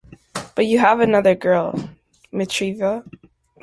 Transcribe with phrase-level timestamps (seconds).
[0.55, 1.73] But you have another girl,
[2.33, 3.05] Dmitrieva.